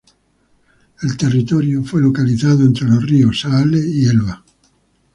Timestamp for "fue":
1.83-2.01